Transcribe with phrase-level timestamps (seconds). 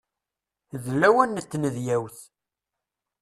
[0.83, 2.17] D lawan n tnedyawt.